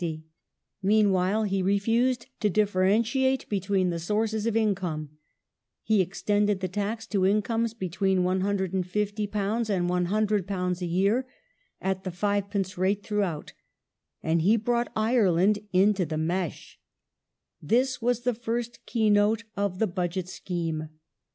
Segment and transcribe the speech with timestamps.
[0.81, 5.11] Meanwhile, he refused to differenti ate between the sources of income;
[5.83, 8.85] he extended the tax to incomes between £150 and
[9.87, 11.27] £100 a year
[11.79, 12.77] (at the 5d.
[12.79, 13.53] rate throughout),
[14.23, 16.79] and he brought Ireland into the mesh.
[17.61, 20.89] This was the first keynote of the Budget scheme.